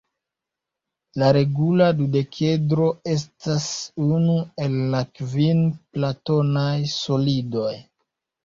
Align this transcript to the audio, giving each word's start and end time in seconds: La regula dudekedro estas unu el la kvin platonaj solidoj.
La 1.23 1.27
regula 1.35 1.89
dudekedro 1.99 2.87
estas 3.17 3.67
unu 4.07 4.39
el 4.65 4.81
la 4.95 5.05
kvin 5.21 5.63
platonaj 5.77 6.75
solidoj. 6.97 7.71